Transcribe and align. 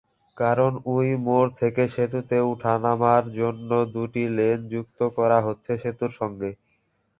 কারণ, 0.37 0.71
ওই 0.93 1.07
মোড় 1.25 1.49
থেকে 1.59 1.83
সেতুতে 1.95 2.37
ওঠা-নামর 2.49 3.23
জন্য 3.39 3.71
দু’টি 3.93 4.23
লেন 4.37 4.59
যুক্ত 4.73 4.99
করা 5.17 5.39
হচ্ছে 5.47 5.71
সেতুর 5.83 6.11
সঙ্গে। 6.19 6.49